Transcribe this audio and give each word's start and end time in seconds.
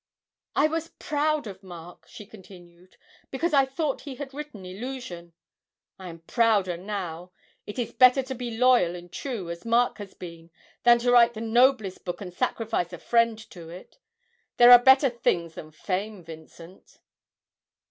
'I 0.55 0.67
was 0.69 0.87
proud 0.97 1.45
of 1.45 1.61
Mark,' 1.61 2.07
she 2.07 2.25
continued, 2.25 2.97
'because 3.29 3.53
I 3.53 3.67
thought 3.67 4.01
he 4.01 4.15
had 4.15 4.33
written 4.33 4.65
"Illusion." 4.65 5.33
I 5.99 6.09
am 6.09 6.21
prouder 6.21 6.75
now 6.75 7.31
it 7.67 7.77
is 7.77 7.93
better 7.93 8.23
to 8.23 8.33
be 8.33 8.57
loyal 8.57 8.95
and 8.95 9.11
true, 9.11 9.51
as 9.51 9.63
Mark 9.63 9.99
has 9.99 10.15
been, 10.15 10.49
than 10.81 10.97
to 10.97 11.11
write 11.11 11.35
the 11.35 11.41
noblest 11.41 12.03
book 12.03 12.19
and 12.19 12.33
sacrifice 12.33 12.91
a 12.91 12.97
friend 12.97 13.37
to 13.51 13.69
it. 13.69 13.99
There 14.57 14.71
are 14.71 14.79
better 14.81 15.11
things 15.11 15.53
than 15.53 15.69
fame, 15.69 16.23
Vincent!' 16.23 16.97